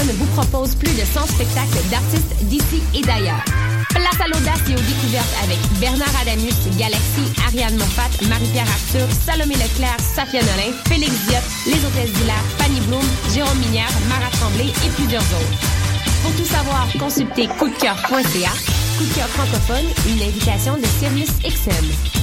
vous 0.00 0.26
propose 0.36 0.74
plus 0.74 0.92
de 0.94 1.04
100 1.04 1.26
spectacles 1.26 1.82
d'artistes 1.90 2.34
d'ici 2.42 2.82
et 2.94 3.02
d'ailleurs. 3.02 3.44
Place 3.90 4.20
à 4.20 4.26
l'audace 4.26 4.60
et 4.68 4.74
aux 4.74 4.86
découvertes 4.88 5.34
avec 5.44 5.58
Bernard 5.80 6.14
Adamus, 6.20 6.54
Galaxy, 6.78 7.28
Ariane 7.46 7.76
Moffat, 7.76 8.08
Marie-Pierre 8.28 8.66
Arthur, 8.68 9.06
Salomé 9.26 9.54
Leclerc, 9.54 9.98
Safia 10.00 10.40
Nolin, 10.40 10.72
Félix 10.86 11.12
Diop, 11.26 11.44
Les 11.66 11.84
Hôtesses 11.84 12.12
d'Hilaire, 12.12 12.44
Fanny 12.58 12.80
Bloom, 12.86 13.04
Jérôme 13.34 13.58
Minière, 13.58 13.92
Marat 14.08 14.30
Tremblay 14.40 14.68
et 14.68 14.90
plusieurs 14.96 15.22
autres. 15.22 15.58
Pour 16.22 16.32
tout 16.36 16.46
savoir, 16.46 16.88
consultez 16.98 17.48
coupdecoeur.ca. 17.58 18.52
Coup 18.98 19.04
de 19.04 19.14
cœur 19.14 19.28
francophone, 19.28 19.86
une 20.08 20.22
invitation 20.22 20.76
de 20.76 20.86
Sirius 20.98 21.30
XM. 21.44 22.22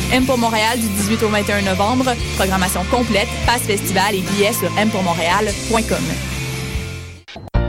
M 0.11 0.25
pour 0.25 0.37
Montréal 0.37 0.79
du 0.79 0.87
18 0.87 1.23
au 1.23 1.29
21 1.29 1.61
novembre. 1.61 2.13
Programmation 2.35 2.83
complète, 2.91 3.29
passe 3.45 3.61
festival 3.61 4.15
et 4.15 4.21
billets 4.21 4.53
sur 4.53 4.69
mpourmontréal.com. 4.71 6.40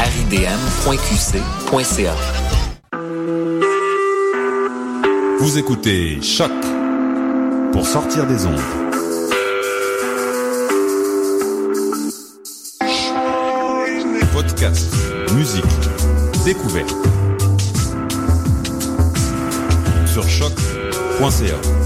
ridm.qc.ca. 0.00 1.74
Vous 5.40 5.58
écoutez 5.58 6.22
Choc 6.22 6.50
pour 7.72 7.86
sortir 7.86 8.26
des 8.26 8.46
ondes. 8.46 8.60
Podcast, 14.32 14.94
musique, 15.34 15.64
découverte. 16.44 16.94
Sur 20.06 20.28
choc.ca. 20.28 21.77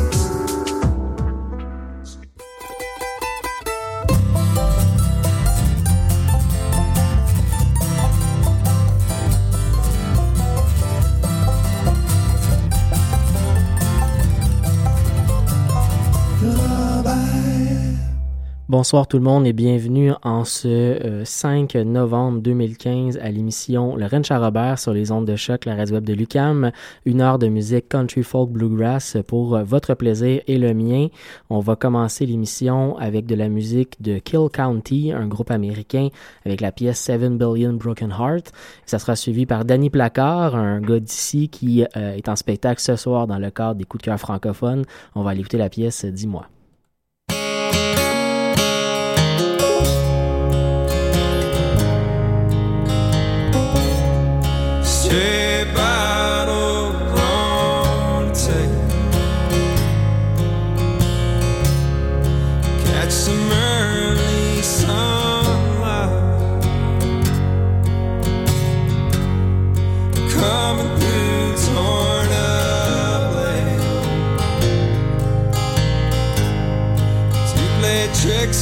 Bonsoir 18.73 19.07
tout 19.07 19.19
le 19.19 19.23
monde 19.23 19.47
et 19.47 19.53
bienvenue 19.53 20.13
en 20.23 20.47
ce 20.47 20.67
euh, 20.67 21.27
5 21.27 21.75
novembre 21.75 22.41
2015 22.41 23.19
à 23.19 23.31
l'émission 23.31 23.97
Le 23.97 24.07
Rennes 24.07 24.25
Robert 24.31 24.79
sur 24.79 24.95
les 24.95 25.13
ondes 25.13 25.27
de 25.27 25.37
choc, 25.37 25.67
la 25.67 25.77
radio 25.77 25.97
web 25.97 26.05
de 26.05 26.15
Lucam. 26.15 26.73
Une 27.05 27.21
heure 27.21 27.39
de 27.39 27.49
musique 27.49 27.91
country 27.91 28.23
folk 28.23 28.49
bluegrass 28.49 29.19
pour 29.29 29.57
euh, 29.57 29.63
votre 29.63 29.93
plaisir 29.93 30.41
et 30.47 30.57
le 30.57 30.73
mien. 30.73 31.09
On 31.51 31.61
va 31.61 31.77
commencer 31.77 32.25
l'émission 32.25 32.97
avec 32.97 33.27
de 33.27 33.35
la 33.35 33.51
musique 33.51 34.01
de 34.01 34.17
Kill 34.17 34.49
County, 34.51 35.13
un 35.13 35.27
groupe 35.27 35.51
américain 35.51 36.09
avec 36.47 36.63
la 36.63 36.73
pièce 36.73 36.99
Seven 36.99 37.37
Billion 37.37 37.75
Broken 37.75 38.11
Heart. 38.19 38.53
Ça 38.87 38.99
sera 38.99 39.17
suivi 39.17 39.45
par 39.45 39.67
Danny 39.67 39.91
Placard, 39.91 40.57
un 40.57 40.81
gars 40.81 40.99
d'ici 40.99 41.51
qui 41.51 41.85
euh, 41.95 42.15
est 42.15 42.27
en 42.27 42.37
spectacle 42.37 42.81
ce 42.81 42.97
soir 42.97 43.27
dans 43.27 43.39
le 43.39 43.51
cadre 43.51 43.75
des 43.75 43.85
coups 43.85 44.01
de 44.01 44.07
cœur 44.07 44.19
francophones. 44.19 44.87
On 45.15 45.23
va 45.23 45.33
aller 45.33 45.41
écouter 45.41 45.59
la 45.59 45.69
pièce 45.69 46.07
Dis-moi. 46.07 46.47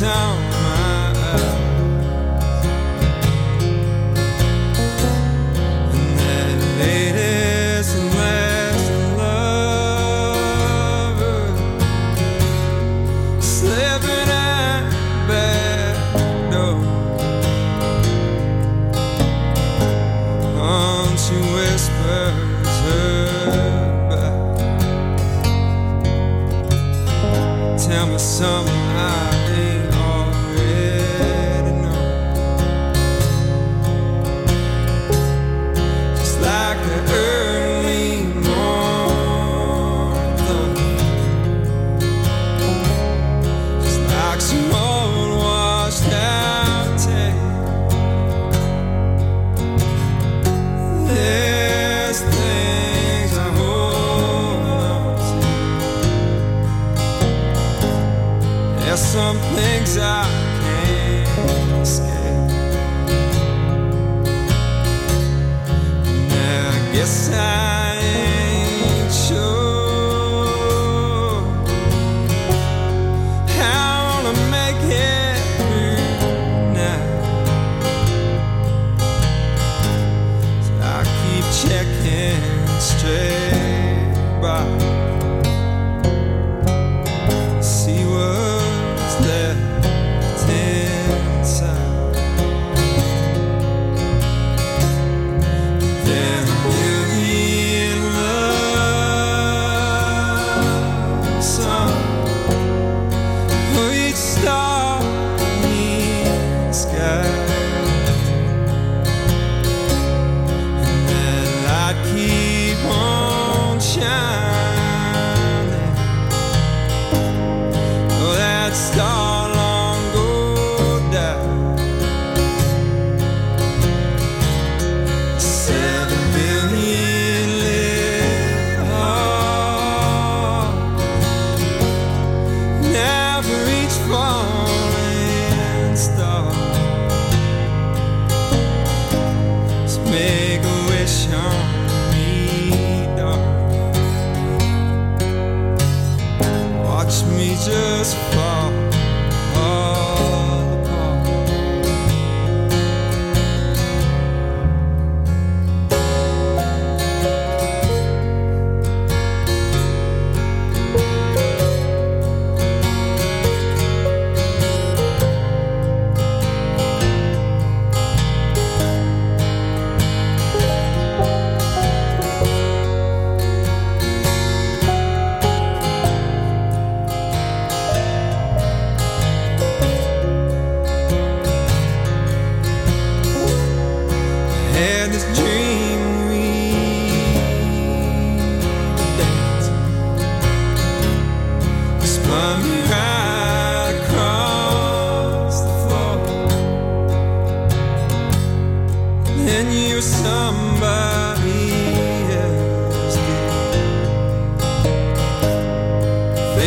town. 0.01 0.40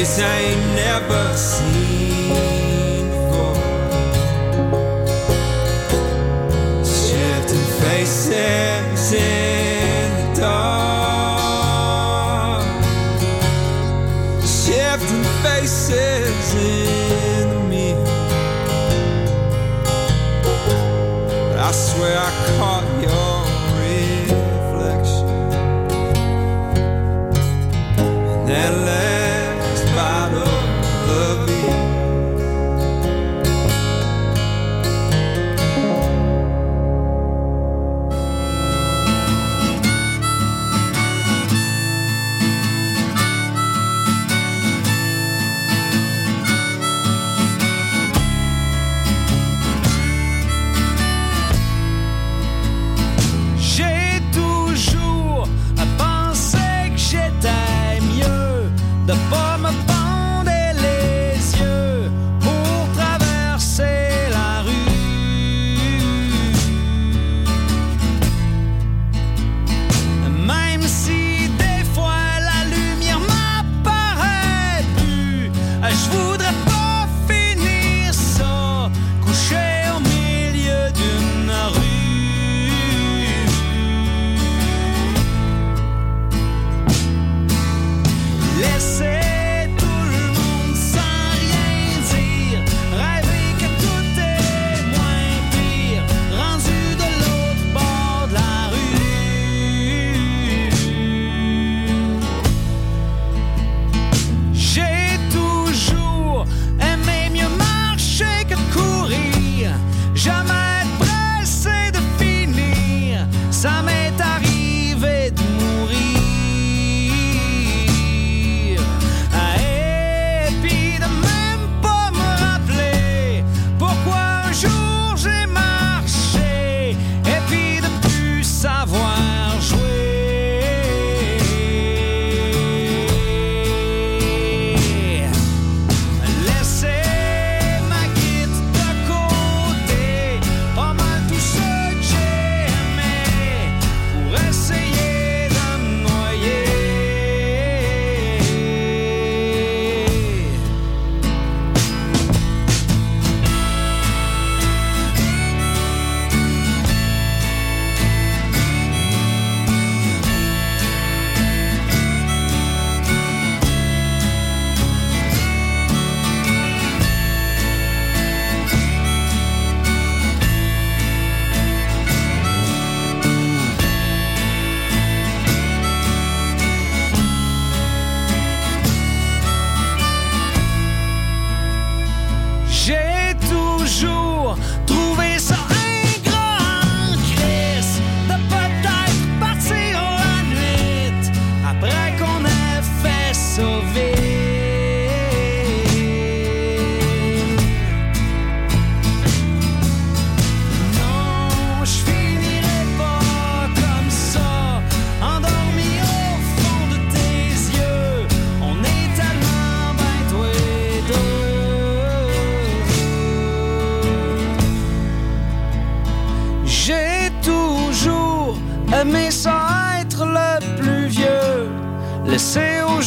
place 0.03 0.19
I 0.19 0.37
ain't 0.37 0.65
never 0.75 1.33
seen 1.37 3.07
before. 3.09 3.55
Shifting 6.83 7.67
faces. 7.81 9.52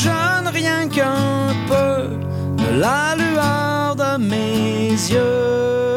j'échonne 0.06 0.48
rien 0.52 0.88
qu'un 0.88 1.54
peu 1.68 2.16
de 2.62 2.80
la 2.80 3.14
lueur 3.16 3.96
de 3.96 4.18
mes 4.18 4.90
yeux. 4.90 5.95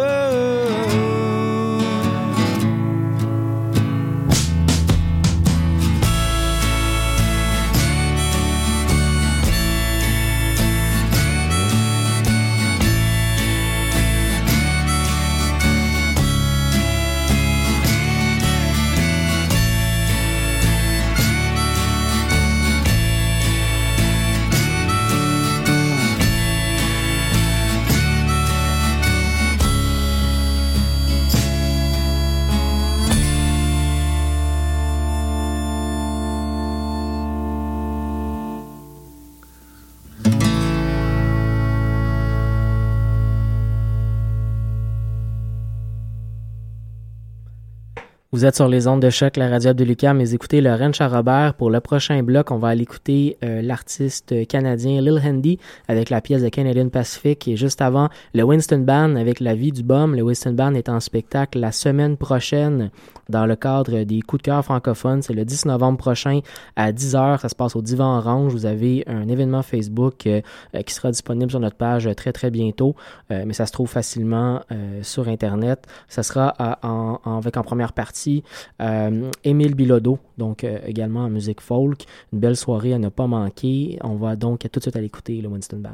Vous 48.40 48.46
êtes 48.46 48.56
sur 48.56 48.70
les 48.70 48.88
ondes 48.88 49.02
de 49.02 49.10
choc, 49.10 49.36
la 49.36 49.50
radio 49.50 49.74
de 49.74 49.84
Lucas, 49.84 50.14
mais 50.14 50.34
écoutez 50.34 50.62
Lorraine 50.62 50.94
Charrobert. 50.94 51.56
Pour 51.56 51.70
le 51.70 51.82
prochain 51.82 52.24
bloc, 52.24 52.52
on 52.52 52.58
va 52.58 52.70
aller 52.70 52.84
écouter 52.84 53.38
euh, 53.44 53.62
l'artiste 53.62 54.48
canadien 54.48 55.02
Lil 55.02 55.20
Handy 55.22 55.60
avec 55.90 56.10
la 56.10 56.22
pièce 56.22 56.42
de 56.42 56.48
Canadian 56.48 56.88
Pacific 56.88 57.50
et 57.50 57.58
juste 57.58 57.82
avant, 57.82 58.08
le 58.34 58.44
Winston 58.44 58.80
Band 58.80 59.18
avec 59.18 59.42
La 59.42 59.56
vie 59.56 59.74
du 59.74 59.84
bum. 59.84 60.16
Le 60.16 60.22
Winston 60.22 60.54
Band 60.54 60.74
est 60.76 60.88
en 60.88 61.02
spectacle 61.02 61.60
la 61.60 61.74
semaine 61.74 62.16
prochaine 62.16 62.92
dans 63.30 63.46
le 63.46 63.56
cadre 63.56 64.04
des 64.04 64.22
coups 64.22 64.42
de 64.42 64.46
cœur 64.46 64.64
francophones. 64.64 65.22
C'est 65.22 65.34
le 65.34 65.46
10 65.46 65.66
novembre 65.66 65.98
prochain 65.98 66.42
à 66.76 66.92
10h. 66.92 67.40
Ça 67.40 67.50
se 67.50 67.56
passe 67.56 67.76
au 67.76 67.82
Divan 67.82 68.18
Orange. 68.18 68.52
Vous 68.52 68.66
avez 68.66 69.04
un 69.08 69.28
événement 69.28 69.62
Facebook 69.62 70.28
euh, 70.28 70.42
euh, 70.76 70.82
qui 70.82 70.94
sera 70.94 71.12
disponible 71.12 71.52
sur 71.52 71.60
notre 71.60 71.78
page 71.78 72.10
très 72.16 72.34
très 72.34 72.52
bientôt, 72.52 72.96
mais 73.30 73.54
ça 73.54 73.66
se 73.66 73.72
trouve 73.72 73.90
facilement 73.90 74.62
sur 75.02 75.28
Internet. 75.28 75.86
Ça 76.08 76.24
sera 76.24 76.56
en, 76.84 77.20
avec 77.38 77.58
en 77.58 77.64
première 77.64 77.94
partie 77.94 78.44
euh, 78.82 79.30
Émile 79.44 79.76
Bilodeau, 79.76 80.20
donc 80.38 80.64
euh, 80.64 80.80
également 80.86 81.22
en 81.22 81.30
musique 81.30 81.62
folk. 81.62 82.06
Une 82.34 82.40
belle 82.40 82.56
soirée 82.56 82.94
à 82.94 83.00
ne 83.00 83.10
pas 83.10 83.28
manquer. 83.28 84.00
On 84.04 84.16
va 84.16 84.36
donc 84.36 84.68
tout 84.72 84.80
de 84.80 84.84
suite 84.84 84.96
aller 84.96 85.08
écouter 85.08 85.42
le 85.42 85.50
Winston 85.50 85.78
Band. 85.78 85.90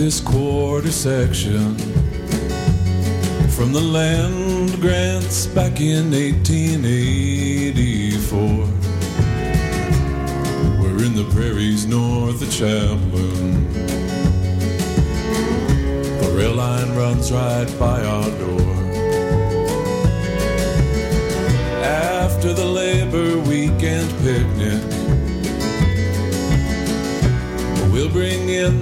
This 0.00 0.18
quarter 0.18 0.90
section 0.90 1.76
from 3.50 3.70
the 3.70 3.80
land 3.80 4.80
grants 4.80 5.44
back 5.48 5.78
in 5.78 6.10
1884. 6.10 6.29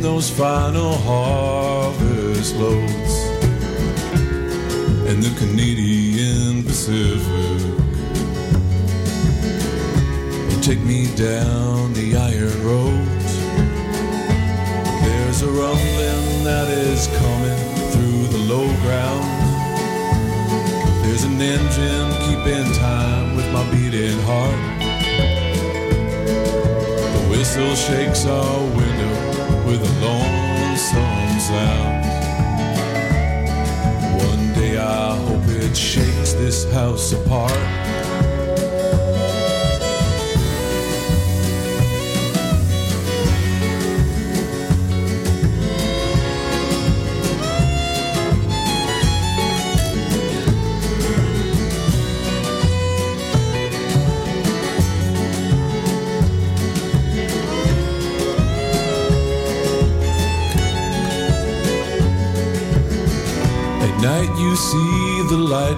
those 0.03 0.31
final 0.31 0.93
harvest 0.99 2.55
loads 2.57 3.15
in 5.11 5.21
the 5.21 5.35
Canadian 5.39 6.63
Pacific. 6.63 7.63
You 10.51 10.61
take 10.63 10.81
me 10.81 11.07
down 11.17 11.93
the 11.95 12.17
iron 12.17 12.63
road. 12.65 13.09
There's 15.03 15.43
a 15.43 15.47
rumbling 15.49 16.45
that 16.45 16.69
is 16.69 17.07
coming 17.19 17.59
through 17.91 18.27
the 18.29 18.43
low 18.53 18.69
ground. 18.83 19.27
There's 21.03 21.25
an 21.25 21.41
engine 21.41 22.11
keeping 22.27 22.73
time 22.75 23.37
with 23.37 23.51
my 23.53 23.65
beating 23.71 24.19
heart. 24.21 24.81
The 27.15 27.27
whistle 27.31 27.75
shakes 27.75 28.27
our 28.27 28.61
window 28.77 29.18
with 29.69 29.83
a 29.83 30.01
lonesome 30.01 31.39
sound. 31.39 32.05
One 34.17 34.55
day 34.55 34.79
I 34.79 35.15
hope 35.15 35.47
it 35.49 35.77
shakes 35.77 36.33
this 36.33 36.73
house 36.73 37.13
apart. 37.13 37.78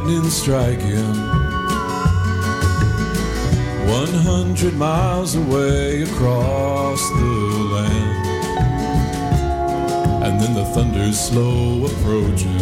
Lightning 0.00 0.30
striking 0.30 1.14
100 3.86 4.74
miles 4.74 5.34
away 5.34 6.02
across 6.02 7.00
the 7.10 7.68
land. 7.72 8.26
And 10.24 10.40
then 10.40 10.54
the 10.54 10.64
thunder's 10.66 11.18
slow 11.18 11.84
approaching. 11.86 12.58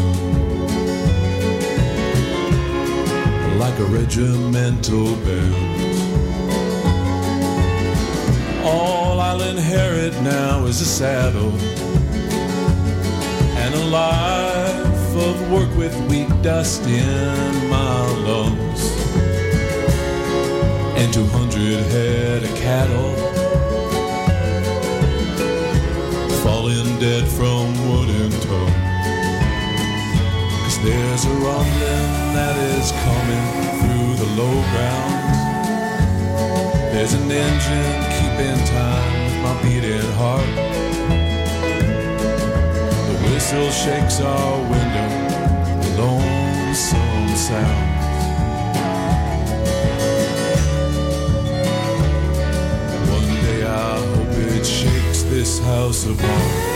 Like 3.58 3.78
a 3.78 3.84
regimental 3.84 5.14
band. 5.16 5.54
All 8.64 9.20
I'll 9.20 9.42
inherit 9.42 10.14
now 10.22 10.64
is 10.64 10.80
a 10.80 10.86
saddle 10.86 11.52
and 13.58 13.74
a 13.74 13.84
life 13.86 14.37
of 15.18 15.50
work 15.50 15.68
with 15.76 15.94
weak 16.08 16.28
dust 16.42 16.82
in 16.86 17.68
my 17.68 18.06
lungs 18.26 18.82
and 20.96 21.12
200 21.12 21.82
head 21.92 22.44
of 22.44 22.54
cattle 22.56 23.14
falling 26.42 26.98
dead 27.00 27.26
from 27.26 27.66
wooden 27.88 28.30
tongue 28.46 28.88
cause 30.62 30.78
there's 30.84 31.24
a 31.24 31.34
rumbling 31.44 32.10
that 32.38 32.56
is 32.76 32.92
coming 33.06 33.68
through 33.80 34.14
the 34.24 34.30
low 34.40 34.56
ground. 34.72 35.14
There's 36.92 37.14
an 37.14 37.30
engine 37.30 38.00
keeping 38.18 38.66
time 38.66 39.24
with 39.24 39.38
my 39.42 39.62
beating 39.62 40.12
heart 40.12 40.67
whistle 43.50 43.70
shakes 43.70 44.20
our 44.20 44.60
window, 44.60 45.80
the 45.80 46.02
lonesome 46.02 47.28
sound. 47.34 47.96
One 53.10 53.42
day 53.42 53.64
I 53.64 53.98
hope 54.00 54.54
it 54.54 54.66
shakes 54.66 55.22
this 55.22 55.60
house 55.60 56.04
apart. 56.04 56.67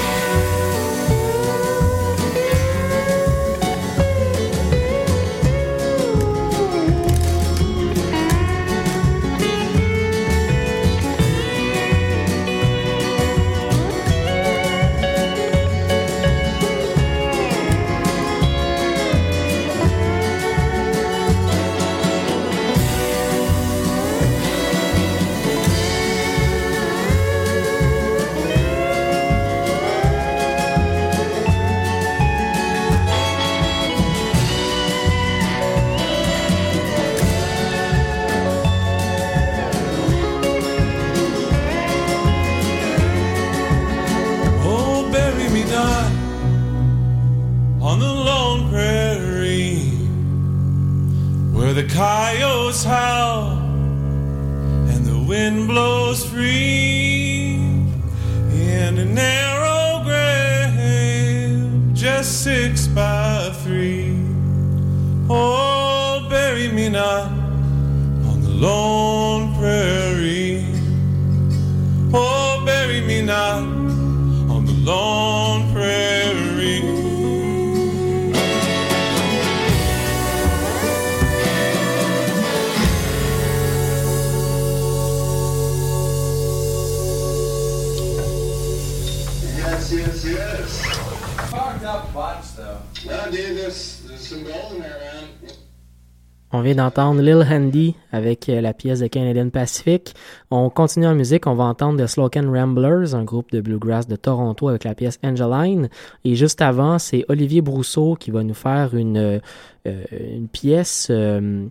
On 96.53 96.61
vient 96.61 96.75
d'entendre 96.77 97.21
Lil 97.23 97.45
Handy 97.51 97.97
avec 98.13 98.49
euh, 98.49 98.61
la 98.61 98.73
pièce 98.73 99.01
de 99.01 99.09
Canadian 99.09 99.49
Pacific. 99.49 100.15
On 100.51 100.71
continue 100.71 101.07
en 101.07 101.15
musique, 101.15 101.47
on 101.47 101.55
va 101.55 101.65
entendre 101.65 102.01
The 102.01 102.07
Slocan 102.07 102.53
Ramblers, 102.53 103.15
un 103.15 103.25
groupe 103.25 103.51
de 103.51 103.61
bluegrass 103.61 104.07
de 104.07 104.17
Toronto 104.17 104.69
avec 104.69 104.85
la 104.85 104.95
pièce 104.95 105.19
Angeline. 105.25 105.89
Et 106.25 106.37
juste 106.37 106.63
avant, 106.63 106.99
c'est 106.99 107.25
Olivier 107.29 107.63
Brousseau 107.63 108.15
qui 108.15 108.31
va 108.31 108.45
nous 108.45 108.55
faire 108.55 108.95
une, 108.95 109.41
euh, 109.87 110.05
une 110.13 110.49
pièce... 110.49 111.09
euh, 111.11 111.67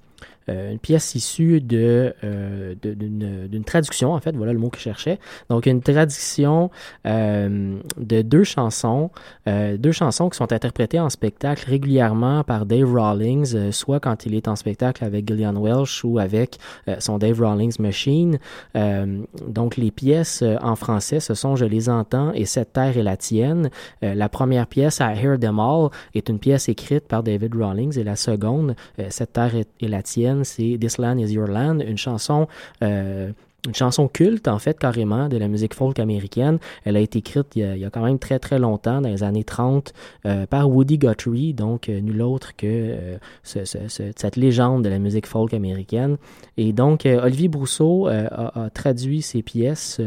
une 0.47 0.80
pièce 0.80 1.15
issue 1.15 1.62
de, 1.62 2.13
euh, 2.23 2.75
d'une, 2.82 3.63
traduction, 3.63 4.13
en 4.13 4.19
fait, 4.19 4.36
voilà 4.36 4.54
le 4.54 4.60
mot 4.60 4.69
que 4.69 4.77
je 4.77 4.84
cherchais. 4.84 5.19
Donc, 5.49 5.65
une 5.65 5.82
traduction 5.82 6.71
euh, 7.06 7.77
de 7.97 8.21
deux 8.21 8.43
chansons, 8.43 9.12
euh, 9.47 9.77
deux 9.77 9.91
chansons 9.91 10.30
qui 10.30 10.38
sont 10.38 10.51
interprétées 10.51 10.99
en 10.99 11.10
spectacle 11.10 11.63
régulièrement 11.67 12.43
par 12.43 12.65
Dave 12.65 12.93
Rawlings, 12.93 13.56
euh, 13.56 13.71
soit 13.71 13.99
quand 13.99 14.25
il 14.25 14.36
est 14.36 14.47
en 14.47 14.56
spectacle 14.56 15.04
avec 15.04 15.27
Gillian 15.27 15.56
Welsh 15.56 16.04
ou 16.04 16.19
avec 16.19 16.58
euh, 16.88 16.95
son 16.99 17.17
Dave 17.17 17.41
Rawlings 17.41 17.75
Machine. 17.80 18.39
Euh, 18.75 19.21
donc, 19.47 19.77
les 19.77 19.91
pièces 19.91 20.41
euh, 20.41 20.58
en 20.62 20.75
français, 20.75 21.19
ce 21.19 21.34
sont 21.34 21.56
Je 21.56 21.65
les 21.65 21.89
entends 21.89 22.32
et 22.34 22.45
Cette 22.45 22.73
terre 22.73 22.97
est 22.97 23.04
la 23.04 23.17
tienne. 23.17 23.69
Euh, 24.04 24.13
la 24.13 24.30
première 24.30 24.67
pièce, 24.67 24.99
I 24.99 25.13
Hear 25.17 25.39
Them 25.39 25.60
All, 25.60 25.89
est 26.13 26.30
une 26.30 26.39
pièce 26.39 26.69
écrite 26.69 27.08
par 27.08 27.23
David 27.23 27.56
Rawlings 27.56 27.97
et 27.97 28.04
la 28.04 28.15
seconde, 28.15 28.75
euh, 28.99 29.08
Cette 29.10 29.34
terre 29.34 29.56
est 29.56 29.88
la 29.88 30.01
tienne, 30.01 30.31
c'est 30.44 30.78
This 30.80 30.98
Land 30.98 31.17
is 31.20 31.32
Your 31.34 31.48
Land, 31.48 31.80
une 31.80 31.98
chanson 31.98 32.48
euh, 32.84 33.32
une 33.67 33.76
chanson 33.76 34.08
culte, 34.08 34.48
en 34.48 34.58
fait, 34.58 34.80
carrément, 34.80 35.30
de 35.30 35.38
la 35.38 35.48
musique 35.48 35.76
folk 35.76 36.00
américaine. 36.00 36.58
Elle 36.84 36.98
a 36.98 37.00
été 37.00 37.20
écrite 37.20 37.46
il 37.56 37.62
y 37.78 37.86
a, 37.86 37.89
quand 37.91 38.04
même 38.04 38.17
très, 38.17 38.39
très 38.39 38.58
longtemps, 38.58 39.02
dans 39.02 39.10
les 39.10 39.22
années 39.22 39.44
30, 39.44 39.94
euh, 40.26 40.48
par 40.48 40.67
Woody 40.67 40.98
Guthrie, 40.98 41.54
donc 41.54 41.88
euh, 41.88 42.00
nul 42.00 42.24
autre 42.24 42.56
que 42.56 42.98
ce- 43.44 43.63
ce- 43.65 43.88
ce- 43.88 44.12
cette 44.15 44.36
légende 44.36 44.84
de 44.84 44.89
la 44.89 44.98
musique 44.98 45.28
folk 45.28 45.54
américaine. 45.54 46.17
Et 46.58 46.74
donc, 46.74 47.06
Olivier 47.06 47.50
Brousseau 47.50 48.08
a, 48.08 48.72
traduit 48.74 49.22
ces 49.22 49.44
pièces. 49.44 50.02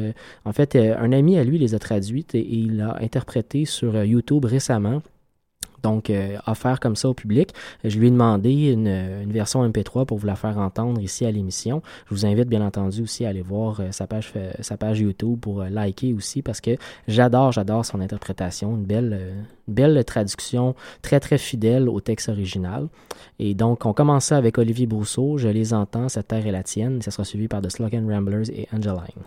en 0.44 0.52
fait, 0.52 0.74
un 0.74 1.12
ami 1.12 1.38
à 1.38 1.44
lui 1.44 1.56
les 1.58 1.76
a 1.76 1.78
traduites 1.78 2.34
et, 2.34 2.40
et 2.40 2.56
il 2.56 2.78
l'a 2.78 2.96
interprété 3.00 3.66
sur 3.66 4.02
YouTube 4.04 4.46
récemment. 4.46 5.00
Donc 5.84 6.08
euh, 6.08 6.38
offert 6.46 6.80
comme 6.80 6.96
ça 6.96 7.08
au 7.10 7.14
public. 7.14 7.50
Je 7.84 7.98
lui 7.98 8.08
ai 8.08 8.10
demandé 8.10 8.72
une, 8.72 9.30
version 9.30 9.68
MP3 9.68 10.06
pour 10.06 10.18
vous 10.18 10.26
la 10.26 10.34
faire 10.34 10.58
entendre 10.58 11.00
ici 11.00 11.26
à 11.26 11.30
l'émission. 11.30 11.82
Je 12.08 12.14
vous 12.14 12.26
invite 12.26 12.48
bien 12.48 12.64
entendu 12.64 13.02
aussi 13.02 13.26
à 13.26 13.28
aller 13.28 13.42
voir 13.42 13.80
euh, 13.80 13.92
sa 13.92 14.06
page 14.06 14.32
sa 14.60 14.76
page 14.76 15.00
YouTube 15.00 15.38
pour 15.40 15.60
euh, 15.60 15.68
liker 15.68 16.14
aussi 16.14 16.40
parce 16.40 16.60
que 16.60 16.70
j'adore 17.06 17.52
j'adore 17.52 17.84
son 17.84 18.00
interprétation, 18.00 18.76
une 18.76 18.84
belle 18.84 19.34
belle 19.68 20.02
traduction 20.04 20.74
très 21.02 21.20
très 21.20 21.38
fidèle 21.38 21.88
au 21.88 22.00
texte 22.00 22.30
original. 22.30 22.88
Et 23.38 23.54
donc 23.54 23.84
on 23.84 23.92
commence 23.92 24.26
ça 24.26 24.38
avec 24.38 24.56
Olivier 24.56 24.86
Brousseau, 24.86 25.36
Je 25.36 25.48
les 25.48 25.74
entends, 25.74 26.08
cette 26.08 26.28
terre 26.28 26.46
est 26.46 26.52
la 26.52 26.62
tienne. 26.62 27.02
Ça 27.02 27.10
sera 27.10 27.24
suivi 27.24 27.46
par 27.46 27.60
The 27.60 27.70
Slogan 27.70 28.10
Ramblers 28.10 28.50
et 28.50 28.66
Angeline. 28.72 29.22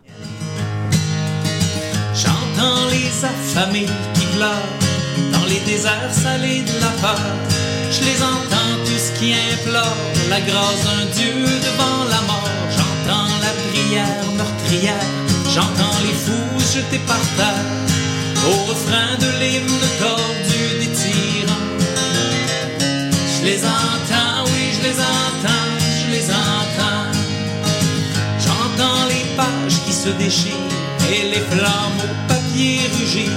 J'entends 2.15 2.89
les 2.89 3.25
affamés 3.25 3.85
qui 4.15 4.25
pleurent 4.35 4.96
dans 5.33 5.45
les 5.45 5.59
déserts 5.71 6.13
salés 6.13 6.61
de 6.61 6.79
la 6.79 6.91
peur. 7.01 7.21
Je 7.91 8.01
les 8.03 8.21
entends 8.21 8.75
tous 8.85 9.17
qui 9.17 9.33
implorent 9.33 10.03
la 10.29 10.41
grâce 10.41 10.83
d'un 10.87 11.05
Dieu 11.17 11.43
devant 11.67 12.03
la 12.13 12.21
mort. 12.29 12.49
J'entends 12.75 13.31
la 13.45 13.53
prière 13.69 14.23
meurtrière, 14.35 15.09
j'entends 15.53 15.99
les 16.05 16.17
fous 16.23 16.59
jetés 16.73 17.03
par 17.07 17.23
terre 17.37 17.65
au 18.49 18.71
refrain 18.71 19.15
de 19.19 19.29
l'hymne 19.39 19.87
tordu 19.99 20.63
des 20.79 20.91
tyrans. 20.99 21.67
Je 22.79 23.45
les 23.45 23.63
entends, 23.63 24.43
oui, 24.45 24.63
je 24.75 24.81
les 24.87 24.97
entends, 24.99 25.69
je 25.99 26.11
les 26.11 26.25
entends. 26.29 27.07
J'entends 28.45 29.05
les 29.09 29.25
pages 29.35 29.79
qui 29.85 29.93
se 29.93 30.09
déchirent 30.09 30.75
et 31.11 31.23
les 31.33 31.43
flammes 31.51 32.01
au 32.03 32.27
papier 32.27 32.79
rugir 32.99 33.31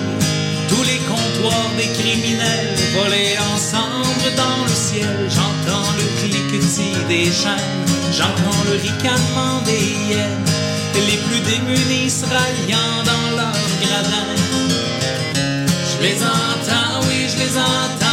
tous 0.71 0.85
les 0.85 1.01
comptoirs 1.11 1.71
des 1.77 1.91
criminels 2.01 2.75
volés 2.95 3.37
ensemble 3.53 4.27
dans 4.37 4.63
le 4.65 4.77
ciel. 4.87 5.17
J'entends 5.29 5.91
le 5.99 6.07
cliquetis 6.21 6.97
des 7.09 7.27
chaînes, 7.27 7.85
j'entends 8.17 8.63
le 8.71 8.77
ricanement 8.79 9.61
des 9.65 9.85
hyènes, 10.01 10.45
les 11.09 11.19
plus 11.27 11.41
démunis 11.51 12.11
se 12.11 12.25
ralliant 12.27 12.97
dans 13.11 13.37
leur 13.37 13.59
gradin. 13.83 14.29
Je 15.91 15.97
les 16.05 16.19
entends, 16.23 17.01
oui, 17.07 17.27
je 17.33 17.39
les 17.43 17.57
entends, 17.57 18.10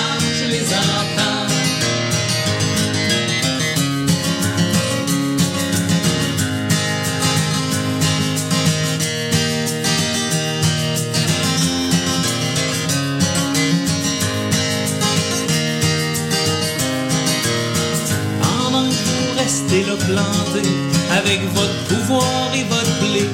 restez 19.77 19.89
là 19.89 19.95
planté 19.97 20.67
avec 21.11 21.39
votre 21.53 21.83
pouvoir 21.87 22.53
et 22.53 22.63
votre 22.63 22.99
blé. 22.99 23.25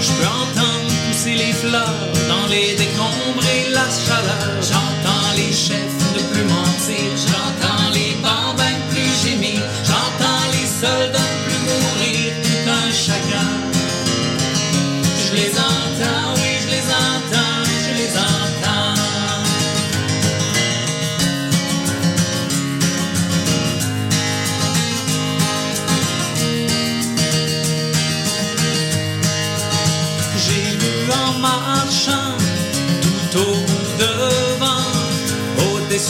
Je 0.00 0.12
peux 0.12 0.26
entendre 0.26 0.90
pousser 1.08 1.34
les 1.34 1.52
fleurs 1.52 1.94
dans 2.28 2.46
les 2.48 2.74
décombres 2.76 3.44
et 3.44 3.70
la 3.70 3.86
chaleur. 3.88 4.62
J'entends 4.62 5.32
les 5.36 5.52
chefs 5.52 5.98
ne 6.14 6.22
plus 6.32 6.44
mentir, 6.44 7.31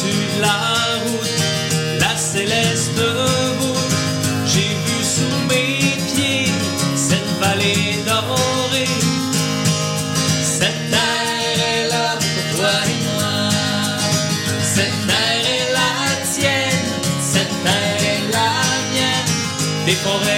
de 0.01 0.41
la 0.41 0.49
route, 1.05 2.01
la 2.01 2.17
céleste 2.17 2.99
voûte. 3.61 3.95
J'ai 4.47 4.75
vu 4.87 5.05
sous 5.05 5.37
mes 5.51 5.97
pieds 6.09 6.51
cette 6.97 7.31
vallée 7.39 7.99
dorée. 8.07 8.89
Cette 10.43 10.91
terre 10.91 11.61
est 11.75 11.89
là 11.91 12.17
pour 12.17 12.57
toi 12.57 12.75
et 12.93 13.01
moi. 13.05 13.51
Cette 14.63 14.99
terre 15.07 15.47
est 15.59 15.73
la 15.79 15.93
tienne, 16.33 16.89
cette 17.21 17.55
terre 17.63 18.03
est 18.13 18.33
la 18.33 18.51
mienne. 18.93 19.31
Des 19.85 19.93
forêts 20.05 20.32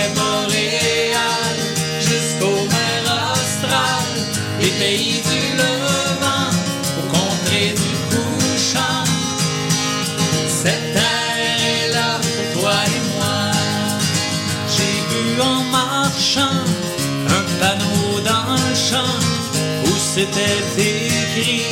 c'était 20.25 20.81
écrit 20.81 21.63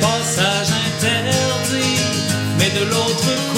passage 0.00 0.68
interdit, 0.86 2.00
mais 2.58 2.70
de 2.78 2.84
l'autre 2.84 3.49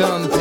done 0.00 0.39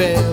said 0.00 0.29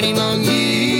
20 0.00 0.14
long 0.14 0.44
years. 0.44 0.97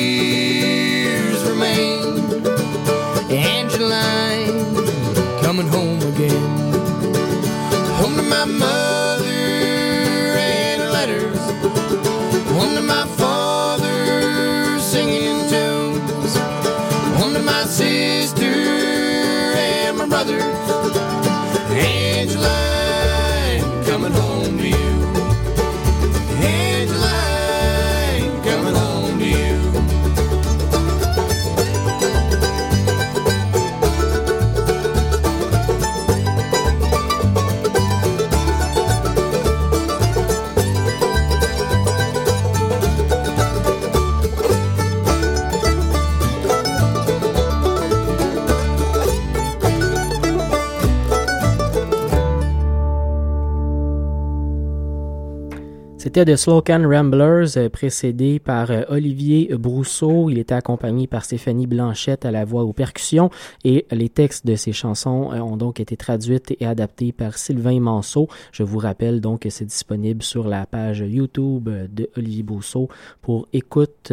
C'était 56.09 56.25
The 56.25 56.37
Slocan 56.37 56.89
Ramblers, 56.89 57.59
euh, 57.59 57.69
précédé 57.69 58.39
par 58.39 58.71
euh, 58.71 58.81
Olivier 58.89 59.51
Brousseau. 59.59 60.31
Il 60.31 60.39
était 60.39 60.55
accompagné 60.55 61.07
par 61.07 61.23
Stéphanie 61.23 61.67
Blanchette 61.67 62.25
à 62.25 62.31
la 62.31 62.47
voix 62.47 62.65
aux 62.65 62.73
percussions 62.73 63.29
et 63.63 63.85
les 63.91 64.09
textes 64.09 64.47
de 64.47 64.57
ces 64.57 64.73
chansons 64.73 65.31
euh, 65.35 65.41
ont 65.41 65.59
donc 65.59 65.81
été 65.81 65.99
traduites 65.99 66.57
et 66.59 66.65
adaptés 66.65 67.13
par 67.13 67.37
Sylvain 67.37 67.79
Manceau. 67.79 68.27
Je 68.53 68.63
vous 68.63 68.79
rappelle 68.79 69.21
donc 69.21 69.41
que 69.41 69.51
c'est 69.51 69.67
disponible 69.67 70.23
sur 70.23 70.49
la 70.49 70.65
page 70.65 71.01
YouTube 71.01 71.69
de 71.69 72.09
Olivier 72.17 72.43
Brousseau 72.43 72.89
pour 73.21 73.47
écoute. 73.53 74.11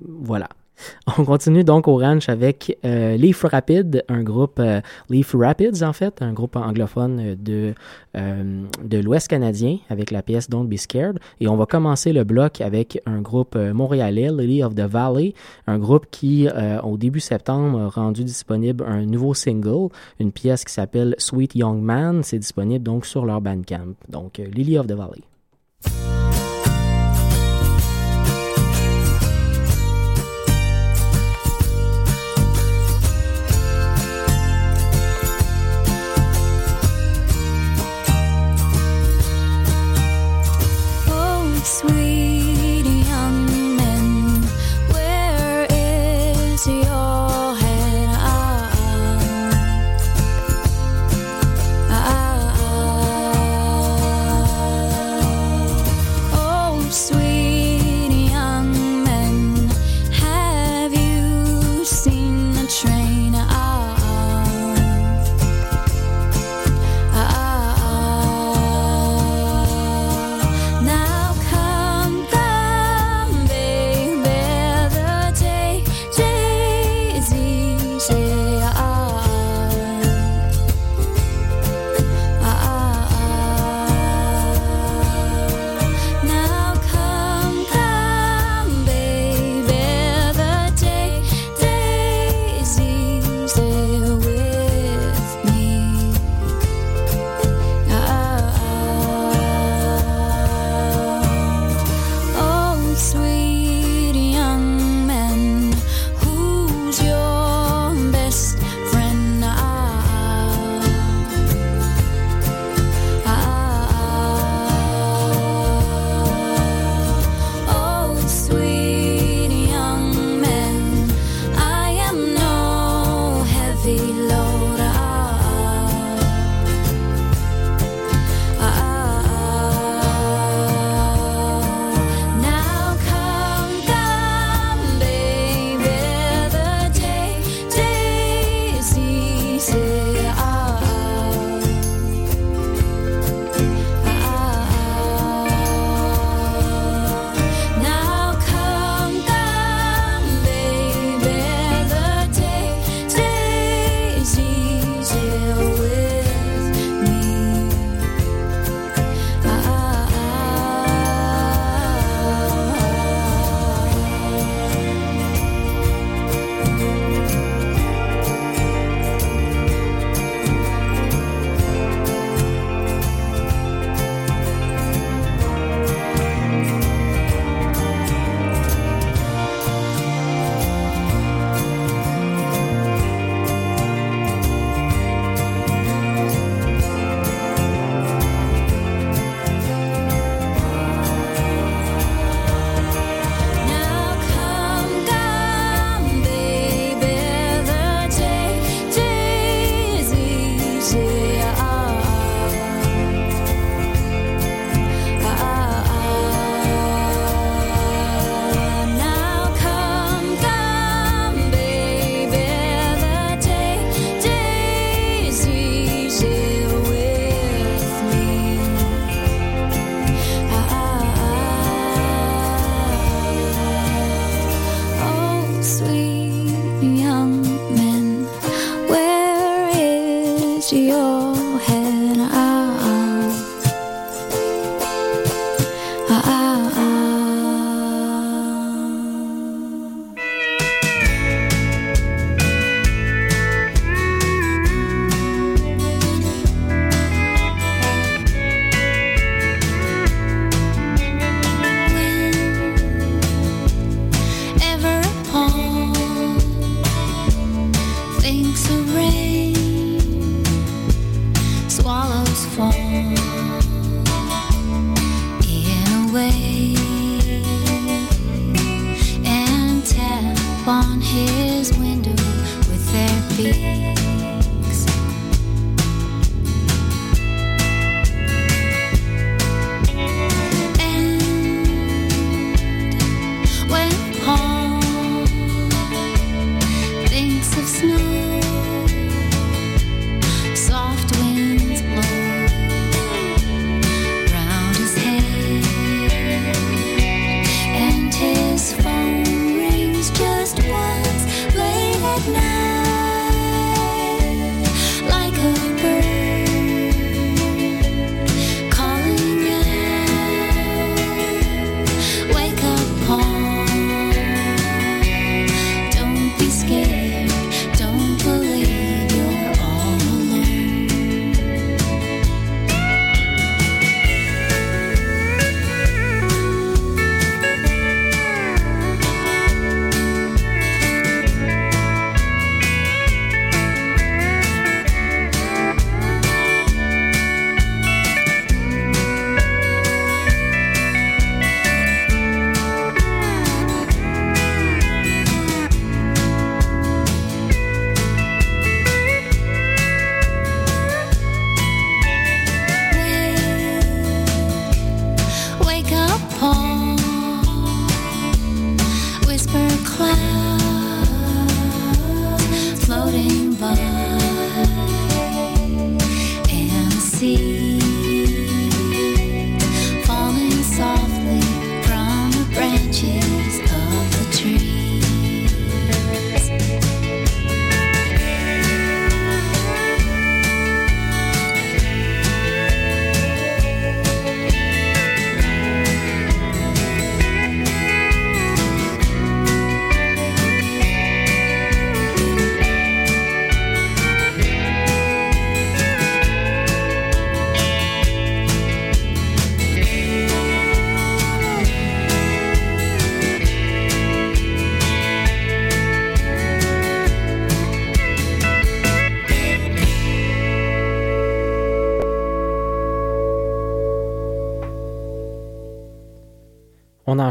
voilà. 0.00 0.48
On 1.18 1.24
continue 1.24 1.64
donc 1.64 1.88
au 1.88 1.96
ranch 1.96 2.28
avec 2.28 2.78
euh, 2.84 3.16
Leaf 3.16 3.42
Rapid, 3.42 4.04
un 4.08 4.22
groupe 4.22 4.58
euh, 4.58 4.80
Leaf 5.08 5.34
Rapids 5.34 5.82
en 5.82 5.92
fait, 5.92 6.20
un 6.22 6.32
groupe 6.32 6.56
anglophone 6.56 7.36
de 7.38 7.74
euh, 8.16 8.64
de 8.82 8.98
l'Ouest 8.98 9.28
canadien 9.28 9.78
avec 9.90 10.10
la 10.10 10.22
pièce 10.22 10.48
Don't 10.48 10.68
Be 10.68 10.76
Scared. 10.76 11.18
Et 11.40 11.48
on 11.48 11.56
va 11.56 11.66
commencer 11.66 12.12
le 12.12 12.24
bloc 12.24 12.60
avec 12.60 13.00
un 13.06 13.20
groupe 13.20 13.56
montréalais, 13.56 14.30
Lily 14.30 14.62
of 14.62 14.74
the 14.74 14.80
Valley, 14.80 15.34
un 15.66 15.78
groupe 15.78 16.06
qui 16.10 16.48
au 16.82 16.96
début 16.96 17.20
septembre 17.20 17.80
a 17.80 17.88
rendu 17.88 18.24
disponible 18.24 18.84
un 18.86 19.04
nouveau 19.04 19.34
single, 19.34 19.88
une 20.20 20.32
pièce 20.32 20.64
qui 20.64 20.72
s'appelle 20.72 21.14
Sweet 21.18 21.54
Young 21.54 21.80
Man. 21.80 22.22
C'est 22.22 22.38
disponible 22.38 22.84
donc 22.84 23.06
sur 23.06 23.24
leur 23.24 23.40
Bandcamp. 23.40 23.94
Donc 24.08 24.38
Lily 24.38 24.78
of 24.78 24.86
the 24.86 24.92
Valley. 24.92 25.22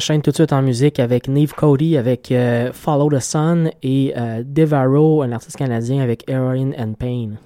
s'enchaîne 0.03 0.21
tout 0.21 0.31
de 0.31 0.35
suite 0.35 0.51
en 0.51 0.61
musique 0.61 0.99
avec 0.99 1.29
Neve 1.29 1.53
Cody 1.53 1.95
avec 1.95 2.29
euh, 2.29 2.73
Follow 2.73 3.09
the 3.09 3.21
Sun 3.21 3.71
et 3.81 4.13
euh, 4.17 4.43
Devaro, 4.45 5.21
un 5.21 5.31
artiste 5.31 5.55
canadien 5.55 6.01
avec 6.01 6.29
Heroin 6.29 6.71
and 6.77 6.95
Pain. 6.99 7.37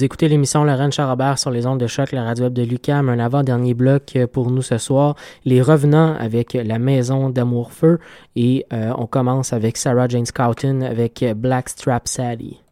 Vous 0.00 0.06
écoutez 0.06 0.28
l'émission 0.28 0.64
Lorraine 0.64 0.90
Charabert 0.90 1.38
sur 1.38 1.50
les 1.50 1.66
ondes 1.66 1.78
de 1.78 1.86
choc, 1.86 2.12
la 2.12 2.24
radio 2.24 2.44
web 2.44 2.54
de 2.54 2.62
Lucam. 2.62 3.10
Un 3.10 3.18
avant-dernier 3.18 3.74
bloc 3.74 4.16
euh, 4.16 4.26
pour 4.26 4.50
nous 4.50 4.62
ce 4.62 4.78
soir. 4.78 5.14
Les 5.44 5.60
revenants 5.60 6.14
avec 6.18 6.54
La 6.54 6.78
Maison 6.78 7.28
d'Amour-Feu. 7.28 7.98
Et 8.34 8.64
euh, 8.72 8.94
on 8.96 9.04
commence 9.04 9.52
avec 9.52 9.76
Sarah 9.76 10.08
Jane 10.08 10.24
Scouten 10.24 10.82
avec 10.82 11.22
Black 11.36 11.68
Strap 11.68 12.08
Sally. 12.08 12.62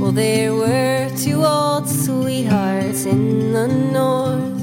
Well, 0.00 0.10
there 0.10 0.52
were 0.56 1.08
two 1.16 1.44
old 1.44 1.88
sweethearts 1.88 3.06
in 3.06 3.52
the 3.52 3.68
north. 3.92 4.55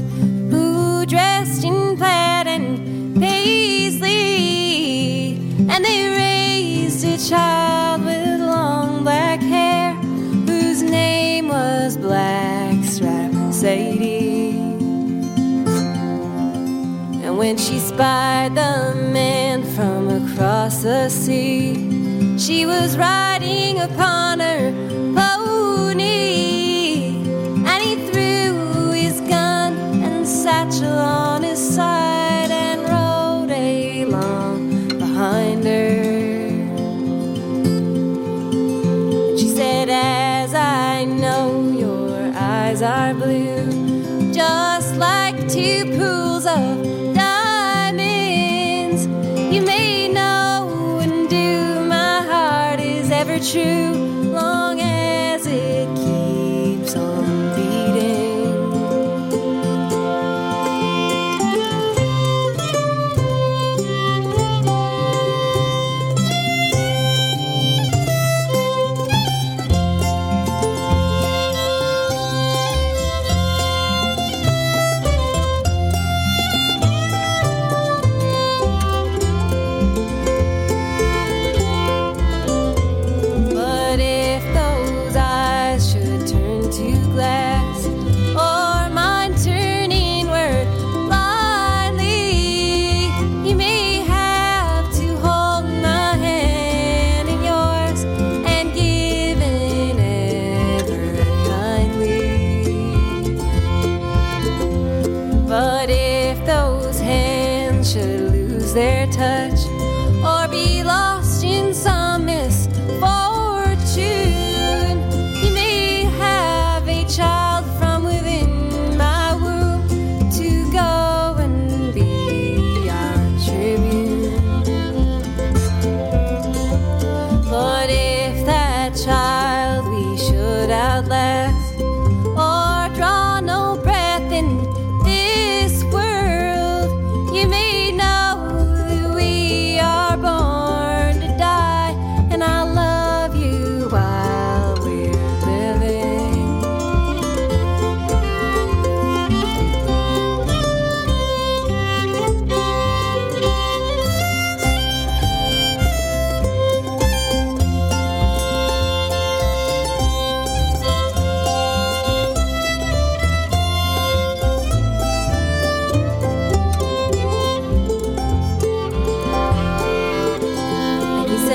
child 7.30 8.04
with 8.04 8.42
long 8.42 9.02
black 9.04 9.40
hair 9.40 9.94
whose 10.46 10.82
name 10.82 11.48
was 11.48 11.96
Blackstrap 11.96 13.32
Sadie. 13.54 14.58
And 17.24 17.38
when 17.38 17.56
she 17.56 17.80
spied 17.80 18.56
the 18.56 18.94
man 19.14 19.64
from 19.74 20.10
across 20.10 20.84
the 20.84 21.08
sea, 21.08 22.38
she 22.38 22.66
was 22.66 22.98
riding 22.98 23.80
upon 23.80 24.42
her 24.42 24.72
pony, 25.16 26.04
and 27.66 27.82
he 27.82 27.96
threw 28.12 28.92
his 28.92 29.22
gun 29.22 29.74
and 30.04 30.28
satchel 30.28 30.98
on 30.98 31.44
his 31.44 31.76
side. 31.76 32.23
you 53.54 53.93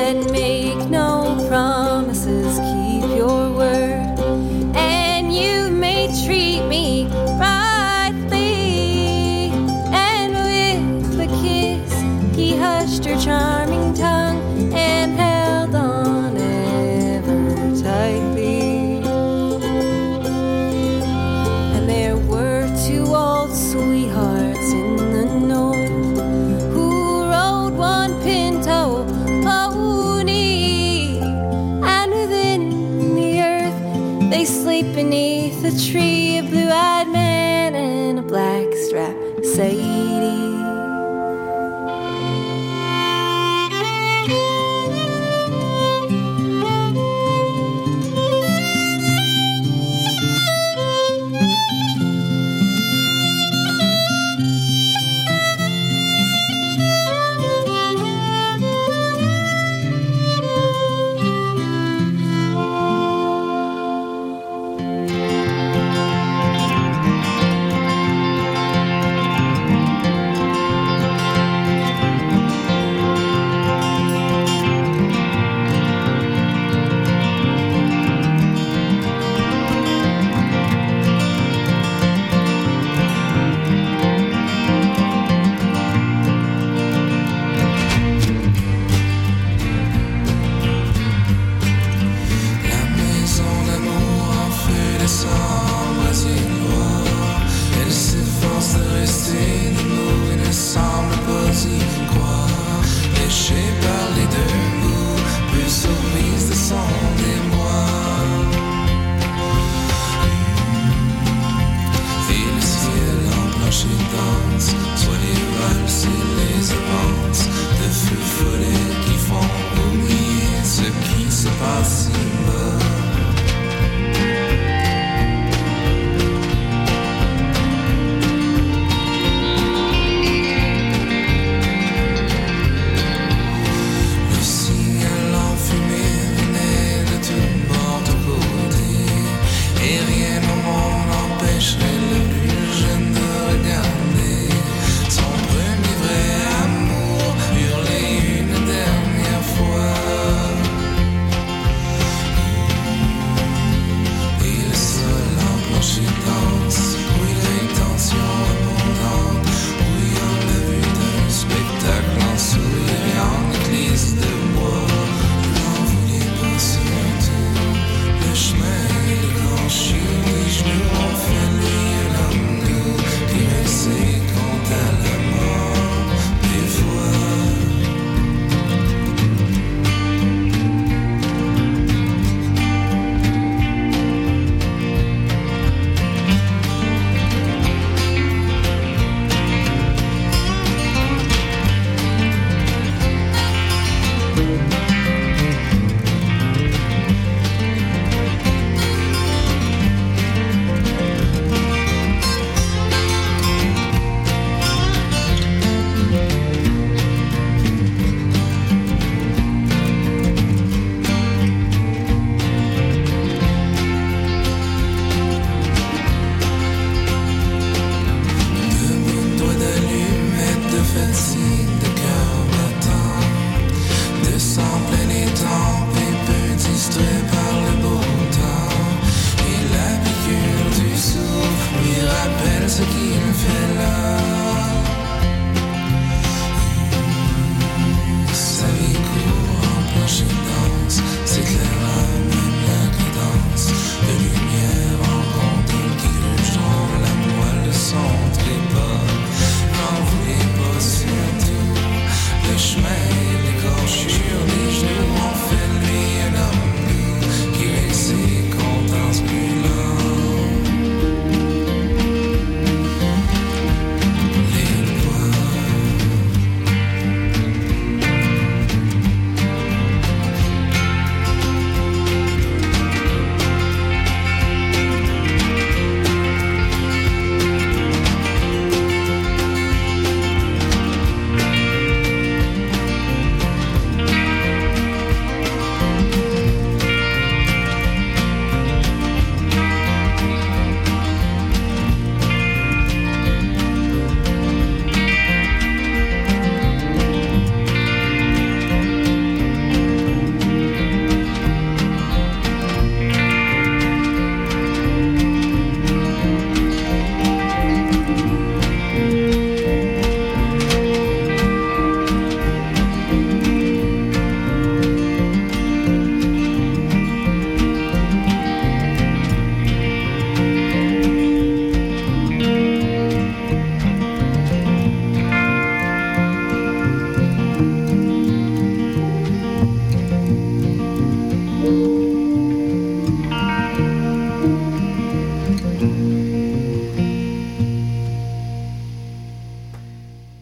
and 0.08 0.30
make 0.32 0.88
no 0.88 1.36
promise. 1.50 1.87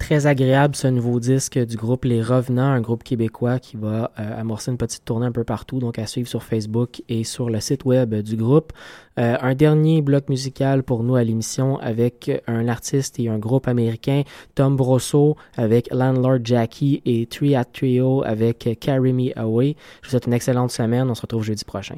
Très 0.07 0.29
agréable 0.29 0.77
ce 0.77 0.87
nouveau 0.87 1.19
disque 1.19 1.59
du 1.59 1.77
groupe 1.77 2.05
Les 2.05 2.23
Revenants, 2.23 2.71
un 2.71 2.81
groupe 2.81 3.03
québécois 3.03 3.59
qui 3.59 3.77
va 3.77 4.13
euh, 4.21 4.41
amorcer 4.41 4.71
une 4.71 4.77
petite 4.77 5.05
tournée 5.05 5.27
un 5.27 5.33
peu 5.33 5.43
partout, 5.43 5.81
donc 5.81 5.99
à 5.99 6.07
suivre 6.07 6.29
sur 6.29 6.45
Facebook 6.45 7.03
et 7.09 7.25
sur 7.25 7.51
le 7.51 7.59
site 7.59 7.85
web 7.85 8.15
du 8.15 8.37
groupe. 8.37 8.73
Euh, 9.19 9.37
un 9.41 9.57
dernier 9.57 10.03
bloc 10.03 10.29
musical 10.29 10.85
pour 10.85 11.03
nous 11.03 11.17
à 11.17 11.25
l'émission 11.25 11.81
avec 11.81 12.31
un 12.47 12.69
artiste 12.69 13.19
et 13.19 13.29
un 13.29 13.39
groupe 13.39 13.67
américain, 13.67 14.23
Tom 14.55 14.77
Brosso 14.77 15.37
avec 15.57 15.93
Landlord 15.93 16.39
Jackie 16.45 17.03
et 17.05 17.27
Three 17.27 17.57
at 17.57 17.65
Trio 17.65 18.23
avec 18.25 18.79
Carry 18.81 19.13
Me 19.13 19.37
Away. 19.37 19.75
Je 20.03 20.07
vous 20.07 20.11
souhaite 20.11 20.27
une 20.27 20.35
excellente 20.35 20.71
semaine. 20.71 21.11
On 21.11 21.17
se 21.17 21.23
retrouve 21.23 21.43
jeudi 21.43 21.65
prochain. 21.65 21.97